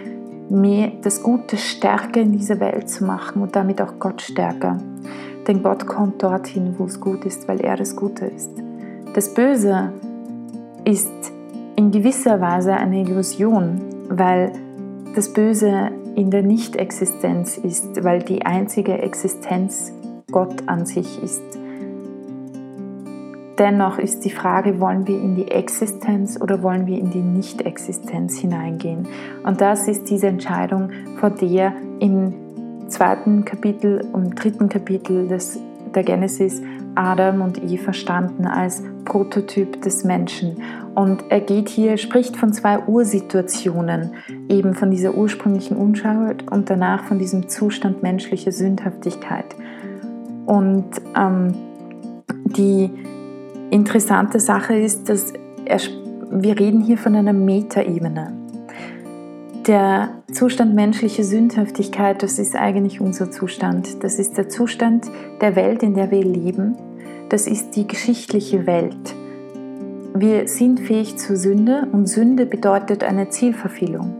mehr 0.50 0.92
das 1.04 1.22
Gute 1.22 1.58
stärker 1.58 2.22
in 2.22 2.32
dieser 2.32 2.60
Welt 2.60 2.90
zu 2.90 3.04
machen 3.04 3.42
und 3.42 3.56
damit 3.56 3.82
auch 3.82 4.00
Gott 4.00 4.22
stärker? 4.22 4.80
Denn 5.48 5.62
Gott 5.62 5.86
kommt 5.86 6.24
dorthin, 6.24 6.76
wo 6.78 6.86
es 6.86 7.00
gut 7.00 7.26
ist, 7.26 7.48
weil 7.48 7.62
er 7.62 7.76
das 7.76 7.96
Gute 7.96 8.26
ist. 8.26 8.52
Das 9.14 9.34
Böse 9.34 9.92
ist 10.84 11.12
in 11.78 11.92
gewisser 11.92 12.42
Weise 12.42 12.74
eine 12.74 13.02
Illusion, 13.02 13.80
weil 14.10 14.52
das 15.16 15.32
Böse 15.32 15.92
in 16.16 16.32
der 16.32 16.42
Nicht-Existenz 16.42 17.58
ist, 17.60 18.04
weil 18.04 18.20
die 18.24 18.46
einzige 18.46 18.98
Existenz 18.98 19.94
Gott 20.32 20.68
an 20.68 20.88
sich 20.88 21.22
ist. 21.22 21.44
Dennoch 23.60 24.00
ist 24.00 24.26
die 24.26 24.32
Frage, 24.32 24.80
wollen 24.80 25.08
wir 25.08 25.22
in 25.22 25.36
die 25.36 25.50
Existenz 25.50 26.40
oder 26.42 26.64
wollen 26.64 26.88
wir 26.88 26.98
in 26.98 27.12
die 27.12 27.22
Nicht-Existenz 27.22 28.40
hineingehen? 28.40 29.08
Und 29.44 29.62
das 29.62 29.88
ist 29.88 30.10
diese 30.10 30.28
Entscheidung, 30.28 30.90
vor 31.20 31.30
der 31.30 31.74
im 32.00 32.34
zweiten 32.88 33.46
Kapitel 33.46 34.04
und 34.14 34.32
dritten 34.32 34.68
Kapitel 34.68 35.28
des, 35.28 35.60
der 35.94 36.04
Genesis 36.04 36.60
Adam 36.98 37.42
und 37.42 37.64
Eva 37.64 37.94
standen 37.94 38.46
als 38.46 38.84
Prototyp 39.06 39.82
des 39.82 40.04
Menschen. 40.04 40.62
Und 40.96 41.26
er 41.30 41.42
geht 41.42 41.70
hier, 41.70 41.98
spricht 41.98 42.36
von 42.36 42.52
zwei 42.54 42.80
Ursituationen, 42.80 44.16
eben 44.50 44.74
von 44.74 44.90
dieser 44.90 45.16
ursprünglichen 45.16 45.78
Unschuld 45.78 46.52
und 46.52 46.70
danach 46.70 47.04
von 47.04 47.20
diesem 47.20 47.48
Zustand 47.50 48.02
menschlicher 48.02 48.52
Sündhaftigkeit. 48.52 49.56
Und 50.48 50.86
ähm, 51.16 51.54
die 52.46 52.90
interessante 53.70 54.40
Sache 54.40 54.76
ist, 54.76 55.08
dass 55.10 55.34
er, 55.66 55.80
wir 56.32 56.58
reden 56.60 56.82
hier 56.82 56.98
von 56.98 57.16
einer 57.16 57.34
Metaebene. 57.34 58.34
Der 59.68 60.10
Zustand 60.32 60.74
menschliche 60.76 61.26
Sündhaftigkeit, 61.26 62.24
das 62.24 62.40
ist 62.40 62.56
eigentlich 62.56 63.02
unser 63.02 63.30
Zustand. 63.30 64.02
Das 64.04 64.18
ist 64.18 64.38
der 64.38 64.48
Zustand 64.48 65.12
der 65.42 65.58
Welt, 65.58 65.84
in 65.84 65.94
der 65.94 66.10
wir 66.10 66.24
leben. 66.24 66.78
Das 67.30 67.46
ist 67.46 67.76
die 67.76 67.86
geschichtliche 67.86 68.66
Welt. 68.68 69.16
Wir 70.16 70.48
sind 70.48 70.80
fähig 70.80 71.18
zur 71.18 71.36
Sünde 71.36 71.86
und 71.92 72.08
Sünde 72.08 72.46
bedeutet 72.46 73.04
eine 73.04 73.28
Zielverfehlung. 73.28 74.16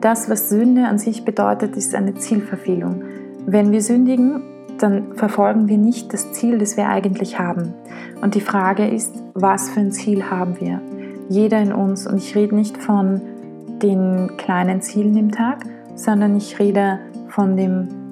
Das, 0.00 0.30
was 0.30 0.48
Sünde 0.48 0.86
an 0.86 0.98
sich 0.98 1.24
bedeutet, 1.24 1.76
ist 1.76 1.96
eine 1.96 2.14
Zielverfehlung. 2.14 3.02
Wenn 3.44 3.72
wir 3.72 3.82
sündigen, 3.82 4.42
dann 4.78 5.14
verfolgen 5.14 5.68
wir 5.68 5.78
nicht 5.78 6.12
das 6.12 6.30
Ziel, 6.32 6.58
das 6.58 6.76
wir 6.76 6.88
eigentlich 6.88 7.40
haben. 7.40 7.74
Und 8.22 8.36
die 8.36 8.40
Frage 8.40 8.86
ist, 8.86 9.16
was 9.34 9.70
für 9.70 9.80
ein 9.80 9.90
Ziel 9.90 10.30
haben 10.30 10.60
wir? 10.60 10.80
Jeder 11.28 11.60
in 11.60 11.72
uns, 11.72 12.06
und 12.06 12.18
ich 12.18 12.36
rede 12.36 12.54
nicht 12.54 12.78
von 12.78 13.20
den 13.82 14.36
kleinen 14.36 14.80
Zielen 14.80 15.16
im 15.16 15.32
Tag, 15.32 15.64
sondern 15.96 16.36
ich 16.36 16.60
rede 16.60 17.00
von 17.28 17.56
dem 17.56 18.07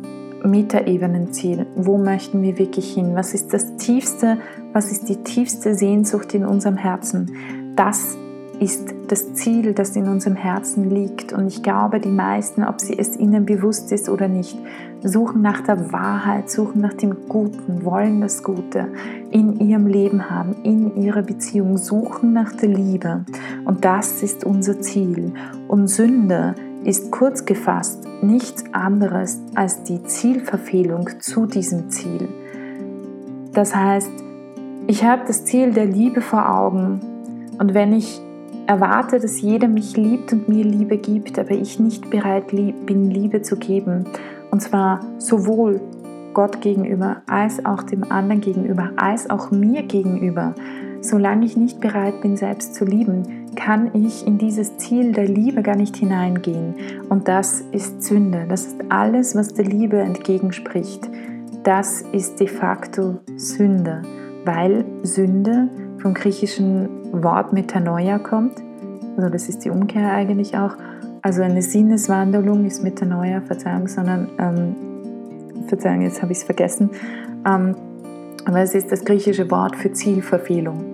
Metaebenenziel. 0.47 1.67
Wo 1.77 1.99
möchten 1.99 2.43
wir 2.43 2.59
wirklich 2.59 2.95
hin? 2.95 3.15
Was 3.15 3.35
ist 3.35 3.53
das 3.53 3.77
tiefste, 3.77 4.39
was 4.73 4.91
ist 4.91 5.09
die 5.09 5.17
tiefste 5.17 5.75
Sehnsucht 5.75 6.35
in 6.35 6.45
unserem 6.45 6.77
Herzen? 6.77 7.33
Das 7.77 8.17
ist 8.59 8.95
das 9.09 9.35
Ziel, 9.35 9.75
das 9.75 9.95
in 9.97 10.09
unserem 10.09 10.37
Herzen 10.37 10.89
liegt. 10.91 11.33
Und 11.33 11.47
ich 11.47 11.63
glaube, 11.63 12.01
die 12.01 12.11
meisten, 12.11 12.65
ob 12.65 12.81
sie 12.81 12.99
es 12.99 13.17
ihnen 13.17 13.45
bewusst 13.45 13.93
ist 13.93 14.09
oder 14.09 14.29
nicht, 14.29 14.59
suchen 15.03 15.43
nach 15.43 15.61
der 15.61 15.93
Wahrheit, 15.93 16.51
suchen 16.51 16.81
nach 16.81 16.95
dem 16.95 17.29
Guten, 17.29 17.85
wollen 17.85 18.21
das 18.21 18.43
Gute 18.43 18.89
in 19.31 19.61
ihrem 19.61 19.87
Leben 19.87 20.31
haben, 20.31 20.57
in 20.63 20.97
ihrer 20.97 21.23
Beziehung, 21.23 21.77
suchen 21.77 22.33
nach 22.33 22.53
der 22.53 22.71
Liebe. 22.71 23.25
Und 23.65 23.85
das 23.85 24.23
ist 24.23 24.45
unser 24.45 24.81
Ziel. 24.81 25.33
Und 25.69 25.89
Sünde 25.89 26.55
ist 26.87 27.11
kurz 27.11 27.45
gefasst 27.45 28.07
nichts 28.23 28.65
anderes 28.73 29.41
als 29.57 29.83
die 29.83 30.05
Zielverfehlung 30.05 31.09
zu 31.19 31.47
diesem 31.47 31.91
Ziel. 31.91 32.29
Das 33.53 33.75
heißt, 33.75 34.11
ich 34.87 35.05
habe 35.05 35.23
das 35.27 35.45
Ziel 35.45 35.73
der 35.73 35.87
Liebe 35.87 36.21
vor 36.21 36.49
Augen 36.49 37.01
und 37.59 37.75
wenn 37.75 37.93
ich 37.93 38.21
erwarte, 38.69 39.19
dass 39.19 39.41
jeder 39.41 39.67
mich 39.67 39.97
liebt 39.97 40.33
und 40.33 40.49
mir 40.49 40.65
Liebe 40.65 40.97
gibt, 40.99 41.39
aber 41.41 41.53
ich 41.53 41.81
nicht 41.81 42.09
bereit 42.09 42.49
bin, 42.49 43.11
Liebe 43.11 43.43
zu 43.43 43.57
geben, 43.57 44.05
und 44.53 44.63
zwar 44.63 45.01
sowohl 45.19 45.81
Gott 46.35 46.61
gegenüber 46.61 47.23
als 47.27 47.65
auch 47.65 47.83
dem 47.83 48.13
anderen 48.13 48.41
gegenüber, 48.41 48.91
als 48.97 49.29
auch 49.29 49.51
mir 49.51 49.83
gegenüber, 49.83 50.55
solange 51.01 51.47
ich 51.47 51.57
nicht 51.57 51.81
bereit 51.81 52.21
bin, 52.21 52.37
selbst 52.37 52.75
zu 52.77 52.85
lieben, 52.85 53.46
kann 53.57 53.91
ich 53.95 54.27
in 54.27 54.39
dieses 54.39 54.77
Ziel 54.77 55.13
der 55.13 55.27
Liebe 55.27 55.63
gar 55.63 55.77
nicht 55.77 55.97
hineingehen. 55.97 56.75
Und 57.09 57.27
das 57.27 57.63
ist 57.73 58.03
Sünde. 58.03 58.47
Das 58.49 58.67
ist 58.67 58.77
alles, 58.89 59.35
was 59.35 59.55
der 59.55 59.65
Liebe 59.65 59.99
entgegenspricht. 59.99 61.09
Das 61.65 62.03
ist 62.13 62.39
de 62.39 62.47
facto 62.47 63.19
Sünde, 63.37 64.03
weil 64.45 64.85
Sünde 65.03 65.69
vom 65.99 66.15
griechischen 66.15 66.89
Wort 67.13 67.53
Metanoia 67.53 68.19
kommt. 68.19 68.63
Also 69.17 69.31
das 69.31 69.49
ist 69.49 69.65
die 69.65 69.71
Umkehr 69.71 70.13
eigentlich 70.13 70.57
auch. 70.57 70.77
Also 71.23 71.43
eine 71.43 71.63
Sinneswandlung 71.63 72.65
ist 72.67 72.85
Metanoia, 72.85 73.41
Verzeihung, 73.41 73.89
sondern, 73.89 74.29
ähm, 74.39 74.77
Verzeihung, 75.67 76.03
jetzt 76.03 76.23
habe 76.23 76.31
ich 76.31 76.39
es 76.39 76.45
vergessen. 76.45 76.91
Ähm, 77.45 77.75
aber 78.45 78.61
es 78.61 78.75
ist 78.77 78.93
das 78.93 79.05
griechische 79.05 79.51
Wort 79.51 79.75
für 79.75 79.91
Zielverfehlung. 79.91 80.85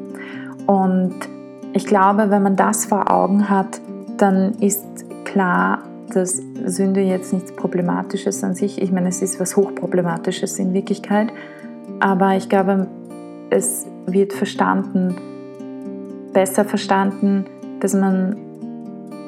Und 0.66 1.14
ich 1.72 1.86
glaube, 1.86 2.30
wenn 2.30 2.42
man 2.42 2.56
das 2.56 2.86
vor 2.86 3.10
Augen 3.10 3.48
hat, 3.48 3.80
dann 4.18 4.52
ist 4.60 4.84
klar, 5.24 5.82
dass 6.12 6.40
Sünde 6.66 7.00
jetzt 7.00 7.32
nichts 7.32 7.52
Problematisches 7.52 8.44
an 8.44 8.54
sich. 8.54 8.80
Ich 8.80 8.92
meine, 8.92 9.08
es 9.08 9.22
ist 9.22 9.40
was 9.40 9.56
Hochproblematisches 9.56 10.58
in 10.58 10.74
Wirklichkeit. 10.74 11.32
Aber 12.00 12.36
ich 12.36 12.48
glaube, 12.48 12.86
es 13.50 13.86
wird 14.06 14.32
verstanden, 14.32 15.14
besser 16.32 16.64
verstanden, 16.64 17.46
dass 17.80 17.94
man, 17.94 18.36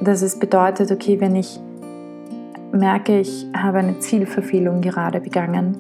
dass 0.03 0.23
es 0.23 0.39
bedeutet, 0.39 0.93
okay, 0.93 1.21
wenn 1.21 1.37
ich 1.37 1.61
merke, 2.73 3.21
ich 3.21 3.47
habe 3.57 3.79
eine 3.79 3.99
Zielverfehlung 4.01 4.81
gerade 4.81 5.21
begangen, 5.21 5.77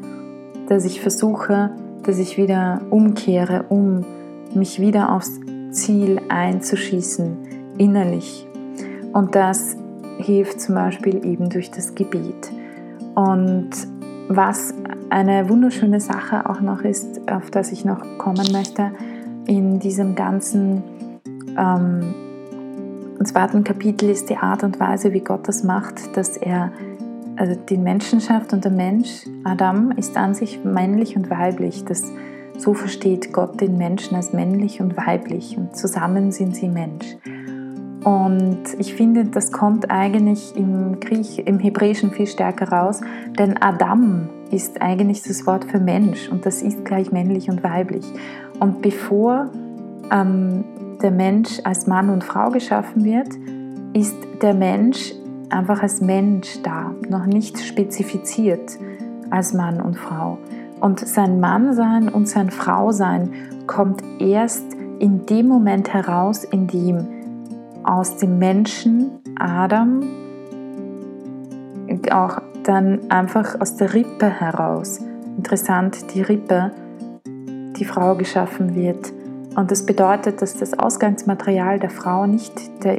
dass 0.69 0.85
ich 0.85 1.01
versuche, 1.01 1.71
dass 2.05 2.19
ich 2.19 2.39
wieder 2.39 2.81
umkehre, 2.91 3.67
um 3.69 4.05
mich 4.55 4.81
wieder 4.81 5.13
aufs 5.13 5.41
Ziel 5.75 6.21
einzuschießen, 6.29 7.37
innerlich. 7.79 8.47
Und 9.13 9.35
das 9.35 9.77
hilft 10.19 10.61
zum 10.61 10.77
Beispiel 10.77 11.25
eben 11.25 11.51
durch 11.51 11.71
das 11.71 11.95
Gebet. 11.95 12.51
Und 13.15 13.71
was 14.29 14.75
eine 15.11 15.49
wunderschöne 15.49 16.01
Sache 16.01 16.49
auch 16.49 16.61
noch 16.61 16.83
ist, 16.83 17.31
auf 17.31 17.51
das 17.51 17.73
ich 17.73 17.85
noch 17.85 18.03
kommen 18.19 18.51
möchte, 18.53 18.93
in 19.47 19.79
diesem 19.79 20.15
ganzen 20.15 20.83
ähm, 21.59 22.15
zweiten 23.23 23.65
Kapitel 23.65 24.11
ist 24.11 24.31
die 24.31 24.37
Art 24.37 24.65
und 24.65 24.81
Weise, 24.81 25.13
wie 25.13 25.21
Gott 25.21 25.47
das 25.47 25.63
macht, 25.63 26.17
dass 26.17 26.37
er 26.37 26.73
also 27.37 27.55
den 27.55 27.83
Menschen 27.83 28.21
schafft 28.21 28.53
und 28.53 28.65
der 28.65 28.73
Mensch, 28.73 29.27
Adam, 29.45 29.91
ist 29.93 30.17
an 30.17 30.35
sich 30.35 30.65
männlich 30.65 31.17
und 31.17 31.31
weiblich. 31.31 31.85
Das, 31.85 32.05
so 32.59 32.75
versteht 32.75 33.33
Gott 33.33 33.61
den 33.61 33.77
Menschen 33.77 34.17
als 34.17 34.33
männlich 34.33 34.81
und 34.81 34.97
weiblich 34.97 35.57
und 35.57 35.77
zusammen 35.77 36.33
sind 36.33 36.55
sie 36.57 36.69
Mensch. 36.69 37.17
Und 38.05 38.65
ich 38.79 38.95
finde, 38.95 39.25
das 39.25 39.51
kommt 39.51 39.91
eigentlich 39.91 40.55
im, 40.57 41.01
Griech, 41.01 41.39
im 41.39 41.59
Hebräischen 41.59 42.11
viel 42.11 42.27
stärker 42.27 42.69
raus, 42.69 43.01
denn 43.39 43.57
Adam 43.63 44.29
ist 44.51 44.83
eigentlich 44.83 45.23
das 45.23 45.47
Wort 45.47 45.65
für 45.65 45.81
Mensch 45.81 46.29
und 46.29 46.45
das 46.45 46.61
ist 46.61 46.85
gleich 46.85 47.13
männlich 47.13 47.49
und 47.49 47.65
weiblich. 47.65 48.05
Und 48.61 48.83
bevor 48.83 49.51
ähm, 50.13 50.65
der 51.03 51.11
Mensch 51.11 51.61
als 51.65 51.87
Mann 51.87 52.11
und 52.11 52.23
Frau 52.23 52.51
geschaffen 52.51 53.05
wird, 53.05 53.29
ist 53.95 54.17
der 54.43 54.53
Mensch 54.53 55.15
einfach 55.49 55.83
als 55.83 56.01
Mensch 56.03 56.61
da, 56.63 56.95
noch 57.09 57.25
nicht 57.25 57.59
spezifiziert 57.59 58.79
als 59.31 59.55
Mann 59.55 59.81
und 59.81 59.97
Frau. 59.97 60.39
Und 60.85 61.01
sein 61.01 61.41
Mannsein 61.41 62.11
und 62.11 62.29
sein 62.29 62.51
Frausein 62.51 63.33
kommt 63.67 64.03
erst 64.21 64.67
in 64.99 65.25
dem 65.25 65.49
Moment 65.49 65.95
heraus, 65.95 66.45
in 66.45 66.67
dem 66.67 67.09
aus 67.85 68.19
dem 68.19 68.39
Menschen 68.39 69.13
Adam 69.39 70.03
auch 72.13 72.39
dann 72.65 73.11
einfach 73.11 73.59
aus 73.63 73.77
der 73.77 73.95
Rippe 73.95 74.29
heraus, 74.29 75.01
interessant, 75.39 76.15
die 76.15 76.21
Rippe, 76.21 76.71
die 77.27 77.85
Frau 77.87 78.15
geschaffen 78.15 78.75
wird. 78.75 79.11
Und 79.57 79.71
das 79.71 79.87
bedeutet, 79.87 80.43
dass 80.43 80.59
das 80.59 80.79
Ausgangsmaterial 80.79 81.79
der 81.79 81.89
Frau 81.89 82.27
nicht 82.27 82.85
der, 82.85 82.99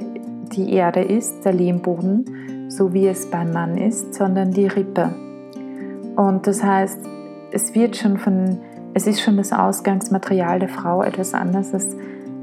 die 0.56 0.74
Erde 0.74 1.04
ist, 1.04 1.46
der 1.46 1.54
Lehmboden, 1.54 2.68
so 2.68 2.94
wie 2.94 3.08
es 3.08 3.30
beim 3.30 3.54
Mann 3.54 3.78
ist, 3.78 4.16
sondern 4.16 4.50
die 4.50 4.66
Rippe. 4.66 5.14
Und 6.16 6.48
das 6.48 6.64
heißt, 6.64 7.15
es 7.56 7.74
wird 7.74 7.96
schon 7.96 8.18
von, 8.18 8.58
es 8.94 9.08
ist 9.08 9.22
schon 9.22 9.38
das 9.38 9.54
Ausgangsmaterial 9.54 10.60
der 10.60 10.68
Frau 10.68 11.02
etwas 11.02 11.34
anderes 11.34 11.74
als, 11.74 11.96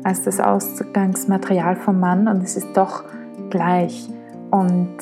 als 0.04 0.23
das 0.23 0.40
Ausgangsmaterial 0.40 1.76
vom 1.76 2.00
Mann 2.00 2.26
und 2.28 2.42
es 2.42 2.57
ist 2.57 2.75
doch 2.75 3.04
gleich. 3.50 4.09
Und 4.50 4.97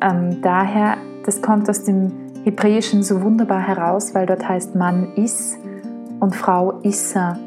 ähm, 0.00 0.42
daher, 0.42 0.96
das 1.24 1.40
kommt 1.40 1.70
aus 1.70 1.84
dem 1.84 2.10
Hebräischen 2.42 3.04
so 3.04 3.22
wunderbar 3.22 3.60
heraus, 3.60 4.12
weil 4.12 4.26
dort 4.26 4.46
heißt 4.46 4.74
Mann 4.74 5.12
ist 5.14 5.56
und 6.18 6.34
Frau 6.34 6.80
issa. 6.82 7.38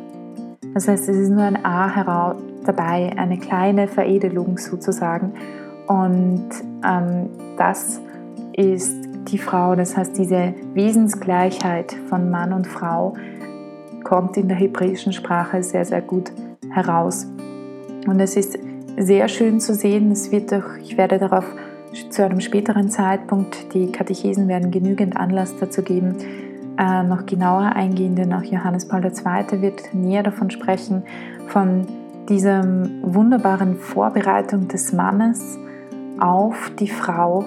Das 0.74 0.88
heißt, 0.88 1.10
es 1.10 1.18
ist 1.18 1.30
nur 1.30 1.44
ein 1.44 1.66
A 1.66 2.36
dabei, 2.64 3.12
eine 3.18 3.38
kleine 3.38 3.90
Veredelung 3.90 4.58
sozusagen. 4.58 5.34
Und 5.88 6.48
ähm, 6.86 7.30
das 7.58 8.00
ist 8.54 9.01
die 9.28 9.38
Frau, 9.38 9.76
das 9.76 9.96
heißt, 9.96 10.18
diese 10.18 10.54
Wesensgleichheit 10.74 11.96
von 12.10 12.30
Mann 12.30 12.54
und 12.54 12.68
Frau 12.68 13.14
kommt 14.04 14.38
in 14.38 14.48
der 14.48 14.58
hebräischen 14.58 15.14
Sprache 15.14 15.64
sehr, 15.64 15.86
sehr 15.86 16.02
gut 16.02 16.32
heraus. 16.70 17.28
Und 18.08 18.20
es 18.20 18.36
ist 18.36 18.58
sehr 18.98 19.28
schön 19.28 19.60
zu 19.60 19.74
sehen, 19.74 20.12
es 20.12 20.32
wird 20.32 20.52
durch, 20.52 20.66
ich 20.82 20.98
werde 20.98 21.20
darauf 21.20 21.46
zu 22.10 22.24
einem 22.24 22.40
späteren 22.40 22.90
Zeitpunkt, 22.90 23.74
die 23.74 23.92
Katechesen 23.92 24.48
werden 24.48 24.72
genügend 24.72 25.18
Anlass 25.18 25.56
dazu 25.58 25.82
geben, 25.82 26.16
äh, 26.78 27.04
noch 27.04 27.26
genauer 27.26 27.74
eingehen, 27.76 28.16
denn 28.16 28.34
auch 28.34 28.44
Johannes 28.44 28.88
Paul 28.88 29.04
II. 29.04 29.62
wird 29.62 29.94
näher 29.94 30.24
davon 30.24 30.50
sprechen, 30.50 31.04
von 31.48 31.86
dieser 32.30 32.64
wunderbaren 33.02 33.76
Vorbereitung 33.76 34.68
des 34.68 34.94
Mannes 34.94 35.58
auf 36.20 36.72
die 36.80 36.88
Frau. 36.88 37.44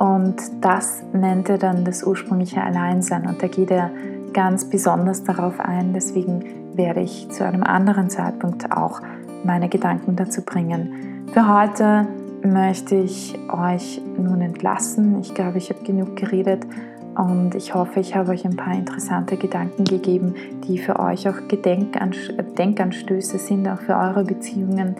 Und 0.00 0.36
das 0.62 1.02
nennt 1.12 1.50
er 1.50 1.58
dann 1.58 1.84
das 1.84 2.02
ursprüngliche 2.02 2.62
Alleinsein. 2.62 3.26
Und 3.26 3.42
da 3.42 3.48
geht 3.48 3.70
er 3.70 3.90
ganz 4.32 4.64
besonders 4.64 5.24
darauf 5.24 5.60
ein. 5.60 5.92
Deswegen 5.92 6.42
werde 6.74 7.02
ich 7.02 7.28
zu 7.28 7.44
einem 7.44 7.62
anderen 7.62 8.08
Zeitpunkt 8.08 8.72
auch 8.72 9.02
meine 9.44 9.68
Gedanken 9.68 10.16
dazu 10.16 10.40
bringen. 10.40 11.26
Für 11.34 11.54
heute 11.54 12.06
möchte 12.42 12.94
ich 12.94 13.38
euch 13.52 14.00
nun 14.16 14.40
entlassen. 14.40 15.20
Ich 15.20 15.34
glaube, 15.34 15.58
ich 15.58 15.68
habe 15.68 15.84
genug 15.84 16.16
geredet 16.16 16.66
und 17.14 17.54
ich 17.54 17.74
hoffe, 17.74 18.00
ich 18.00 18.16
habe 18.16 18.30
euch 18.30 18.46
ein 18.46 18.56
paar 18.56 18.72
interessante 18.72 19.36
Gedanken 19.36 19.84
gegeben, 19.84 20.34
die 20.66 20.78
für 20.78 20.98
euch 20.98 21.28
auch 21.28 21.36
Denkanstöße 21.50 23.38
sind, 23.38 23.68
auch 23.68 23.80
für 23.80 23.96
eure 23.96 24.24
Beziehungen, 24.24 24.96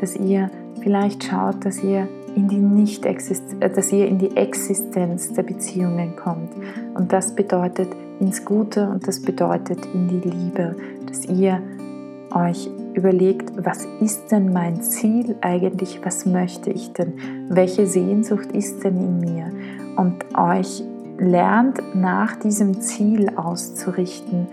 dass 0.00 0.16
ihr 0.16 0.50
vielleicht 0.82 1.22
schaut, 1.22 1.64
dass 1.64 1.84
ihr 1.84 2.08
in 2.34 2.48
die 2.48 2.58
nicht 2.58 3.04
äh, 3.06 3.70
dass 3.70 3.92
ihr 3.92 4.06
in 4.06 4.18
die 4.18 4.36
Existenz 4.36 5.32
der 5.32 5.42
Beziehungen 5.42 6.16
kommt. 6.16 6.50
Und 6.94 7.12
das 7.12 7.34
bedeutet 7.34 7.88
ins 8.20 8.44
Gute 8.44 8.88
und 8.88 9.06
das 9.06 9.22
bedeutet 9.22 9.78
in 9.94 10.08
die 10.08 10.28
Liebe, 10.28 10.76
dass 11.06 11.24
ihr 11.26 11.62
euch 12.32 12.70
überlegt, 12.94 13.52
was 13.56 13.86
ist 14.00 14.28
denn 14.28 14.52
mein 14.52 14.82
Ziel 14.82 15.36
eigentlich, 15.40 16.00
was 16.04 16.26
möchte 16.26 16.70
ich 16.70 16.92
denn, 16.92 17.14
welche 17.48 17.86
Sehnsucht 17.86 18.52
ist 18.52 18.84
denn 18.84 18.96
in 18.96 19.20
mir 19.20 19.50
und 19.96 20.24
euch 20.36 20.82
lernt 21.18 21.80
nach 21.94 22.36
diesem 22.36 22.80
Ziel 22.80 23.30
auszurichten. 23.36 24.46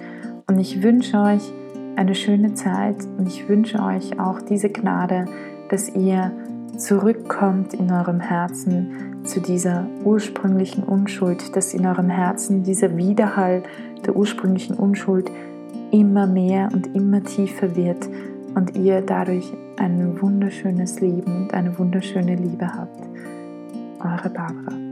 Und 0.47 0.59
ich 0.59 0.83
wünsche 0.83 1.19
euch 1.19 1.51
eine 1.95 2.13
schöne 2.13 2.53
Zeit 2.53 2.97
und 3.17 3.27
ich 3.27 3.47
wünsche 3.49 3.79
euch 3.79 4.19
auch 4.19 4.41
diese 4.41 4.69
Gnade, 4.69 5.25
dass 5.69 5.89
ihr 5.89 6.31
zurückkommt 6.75 7.73
in 7.73 7.91
eurem 7.91 8.19
Herzen 8.19 9.23
zu 9.23 9.39
dieser 9.39 9.88
ursprünglichen 10.03 10.84
Unschuld, 10.84 11.56
dass 11.56 11.73
in 11.73 11.86
eurem 11.86 12.10
Herzen 12.10 12.63
dieser 12.63 12.97
Widerhall 12.97 13.63
der 14.06 14.15
ursprünglichen 14.15 14.75
Unschuld 14.75 15.32
immer 15.91 16.27
mehr 16.27 16.69
und 16.73 16.95
immer 16.95 17.23
tiefer 17.23 17.75
wird 17.75 18.08
und 18.56 18.75
ihr 18.75 19.01
dadurch 19.01 19.53
ein 19.77 20.21
wunderschönes 20.21 20.99
Leben 20.99 21.43
und 21.43 21.53
eine 21.53 21.77
wunderschöne 21.77 22.36
Liebe 22.36 22.67
habt. 22.67 23.08
Eure 23.99 24.30
Barbara. 24.30 24.87